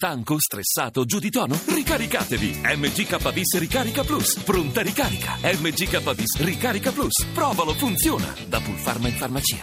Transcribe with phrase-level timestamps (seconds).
[0.00, 1.58] Stanco, stressato, giù di tono?
[1.66, 2.60] Ricaricatevi!
[2.62, 4.38] MGKBIS Ricarica Plus.
[4.44, 5.36] Pronta ricarica.
[5.42, 7.26] MGKBIS Ricarica Plus.
[7.34, 8.32] Provalo, funziona.
[8.46, 9.60] Da Pulpharma in farmacia.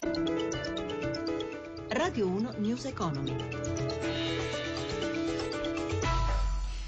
[1.87, 3.84] Radio 1 News Economy.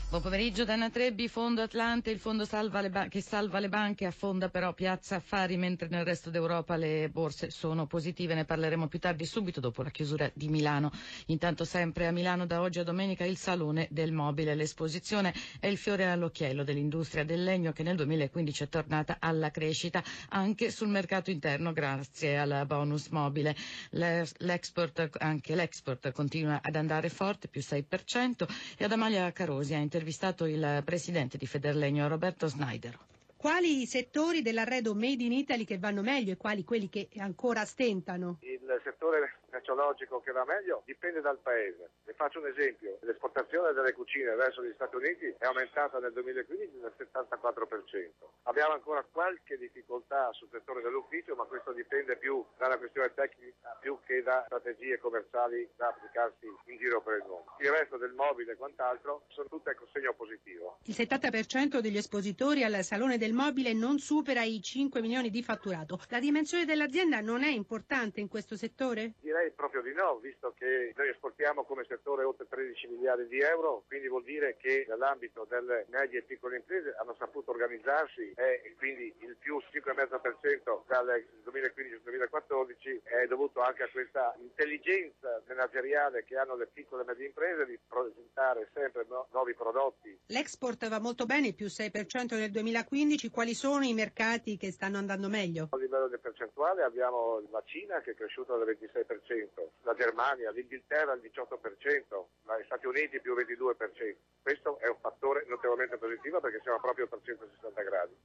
[0.10, 4.48] Buon pomeriggio Dana Trebbi, Fondo Atlante, il fondo salva ba- che salva le banche affonda
[4.48, 9.26] però Piazza Affari mentre nel resto d'Europa le borse sono positive, ne parleremo più tardi
[9.26, 10.94] subito dopo la chiusura di Milano.
[11.26, 15.76] Intanto sempre a Milano da oggi a domenica il Salone del Mobile, l'esposizione è il
[15.76, 21.31] fiore all'occhiello dell'industria del legno che nel 2015 è tornata alla crescita anche sul mercato
[21.31, 23.53] interno grazie al bonus mobile.
[23.89, 28.48] L'export, anche l'export continua ad andare forte, più 6%
[28.78, 32.98] e ad Amalia Carosi ha intervistato il presidente di Federlegno Roberto Snyder.
[33.36, 37.66] Quali i settori dell'arredo made in Italy che vanno meglio e quali quelli che ancora
[37.66, 38.38] stentano?
[38.42, 39.37] Il settore
[39.67, 41.91] merceologico che va meglio dipende dal paese.
[42.05, 46.80] Vi faccio un esempio, l'esportazione delle cucine verso gli Stati Uniti è aumentata nel 2015
[46.80, 48.11] del 74%.
[48.44, 54.00] Abbiamo ancora qualche difficoltà sul settore dell'ufficio, ma questo dipende più dalla questione tecnica più
[54.05, 57.55] che da strategie commerciali da applicarsi in giro per il mondo.
[57.59, 60.77] Il resto del mobile e quant'altro sono tutte con segno positivo.
[60.83, 65.99] Il 70% degli espositori al Salone del Mobile non supera i 5 milioni di fatturato.
[66.08, 69.14] La dimensione dell'azienda non è importante in questo settore?
[69.20, 73.83] Direi proprio di no, visto che noi esportiamo come settore oltre 13 miliardi di euro,
[73.88, 79.11] quindi vuol dire che nell'ambito delle medie e piccole imprese hanno saputo organizzarsi e quindi
[79.22, 86.67] il più 5,5% dal 2015-2014 è dovuto anche a questa intelligenza manageriale che hanno le
[86.67, 90.19] piccole e medie imprese di presentare sempre no, nuovi prodotti.
[90.27, 95.30] L'export va molto bene, più 6% nel 2015, quali sono i mercati che stanno andando
[95.30, 95.69] meglio?
[95.71, 99.36] A livello di percentuale abbiamo la Cina che è cresciuta del 26%,
[99.83, 102.25] la Germania, l'Inghilterra il 18%,
[102.59, 104.16] gli Stati Uniti più 22%.
[104.41, 108.15] Questo è un fattore notevolmente positivo perché siamo proprio a 360 gradi.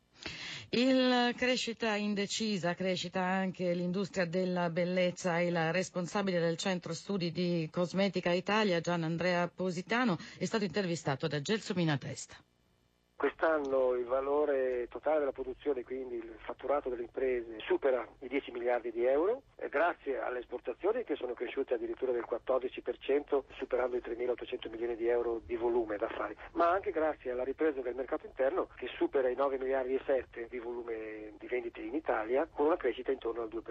[0.74, 5.38] Il crescita indecisa, crescita anche l'industria della bellezza.
[5.40, 11.42] Il responsabile del centro studi di Cosmetica Italia, Gian Andrea Positano, è stato intervistato da
[11.42, 12.36] Gelso Minatesta.
[13.22, 18.90] Quest'anno il valore totale della produzione, quindi il fatturato delle imprese, supera i 10 miliardi
[18.90, 24.96] di euro, grazie alle esportazioni che sono cresciute addirittura del 14%, superando i 3.800 milioni
[24.96, 29.28] di euro di volume d'affari, ma anche grazie alla ripresa del mercato interno che supera
[29.28, 33.42] i 9 miliardi e 7 di volume di vendite in Italia, con una crescita intorno
[33.42, 33.62] al 2%.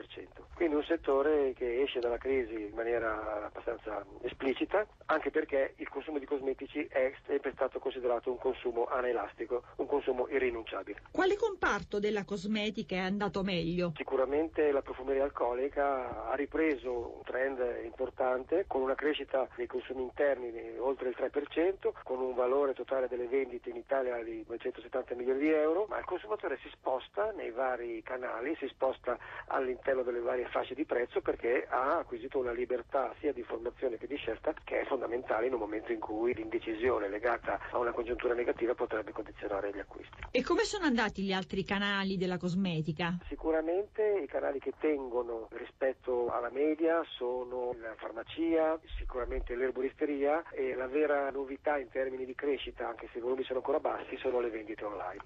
[0.56, 6.20] Quindi un settore che esce dalla crisi in maniera abbastanza esplicita, anche perché il consumo
[6.20, 11.02] di cosmetici è sempre stato considerato un consumo anelastico un consumo irrinunciabile.
[11.12, 13.94] Quale comparto della cosmetica è andato meglio?
[13.96, 20.52] Sicuramente la profumeria alcolica ha ripreso un trend importante con una crescita dei consumi interni
[20.52, 25.40] di oltre il 3%, con un valore totale delle vendite in Italia di 270 milioni
[25.40, 30.46] di euro, ma il consumatore si sposta nei vari canali, si sposta all'interno delle varie
[30.46, 34.82] fasce di prezzo perché ha acquisito una libertà sia di informazione che di scelta che
[34.82, 39.72] è fondamentale in un momento in cui l'indecisione legata a una congiuntura negativa potrebbe condizionare
[39.74, 40.10] gli acquisti.
[40.32, 43.18] E come sono andati gli altri canali della cosmetica?
[43.28, 50.88] Sicuramente i canali che tengono rispetto alla media sono la farmacia, sicuramente l'erboristeria e la
[50.88, 54.50] vera novità in termini di crescita, anche se i volumi sono ancora bassi, sono le
[54.50, 55.22] vendite online.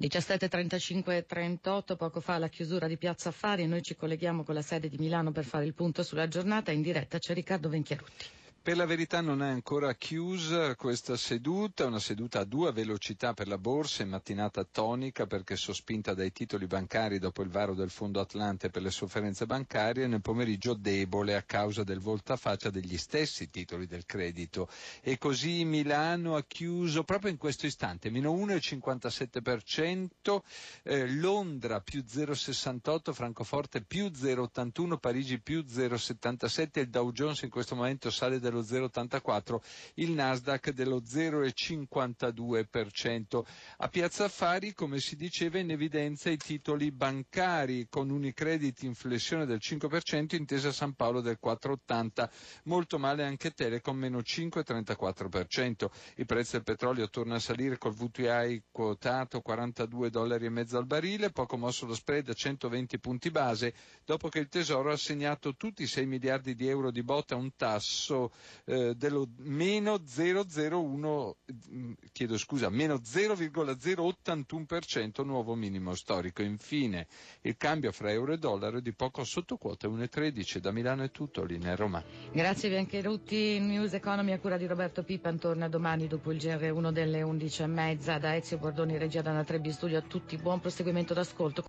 [0.00, 4.62] 17.35 38, poco fa la chiusura di Piazza Affari e noi ci colleghiamo con la
[4.62, 6.70] sede di Milano per fare il punto sulla giornata.
[6.70, 8.43] In diretta c'è Riccardo Venchiarutti.
[8.64, 13.46] Per la verità non è ancora chiusa questa seduta, una seduta a due velocità per
[13.46, 18.20] la borsa, in mattinata tonica perché sospinta dai titoli bancari dopo il varo del Fondo
[18.20, 23.86] Atlante per le sofferenze bancarie, nel pomeriggio debole a causa del voltafaccia degli stessi titoli
[23.86, 24.70] del credito.
[25.02, 30.42] E così Milano ha chiuso proprio in questo istante, meno 1,57%,
[30.84, 37.74] eh, Londra più 0,68%, Francoforte più 0,81%, Parigi più 0,77%, il Dow Jones in questo
[37.74, 39.58] momento sale dello 0,84%,
[39.94, 43.42] il Nasdaq dello 0,52%.
[43.78, 49.46] A Piazza Affari, come si diceva, in evidenza i titoli bancari con Unicredit in flessione
[49.46, 52.28] del 5%, intesa San Paolo del 4,80%,
[52.64, 55.86] molto male anche Telecom meno 5,34%.
[56.16, 60.86] Il prezzo del petrolio torna a salire col VTI quotato 42 dollari e mezzo al
[60.86, 63.74] barile, poco mosso lo spread a 120 punti base,
[64.04, 67.38] dopo che il Tesoro ha assegnato tutti i 6 miliardi di euro di botta a
[67.38, 68.32] un tasso
[68.64, 71.36] eh, dello meno 001,
[71.72, 76.42] mm, chiedo scusa, meno 0,081% nuovo minimo storico.
[76.42, 77.06] Infine
[77.42, 80.58] il cambio fra euro e dollaro è di poco sotto quota 1,13.
[80.58, 82.02] Da Milano è tutto, linea Roma.
[82.32, 87.22] Grazie Biancherutti, News Economy a cura di Roberto Pipan torna domani dopo il GR1 delle
[87.22, 91.64] 11.30 da Ezio Bordoni, regia da Natrebbi Studio a tutti, buon proseguimento d'ascolto.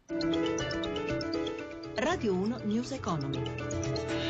[1.96, 4.25] Radio 1 News Economy.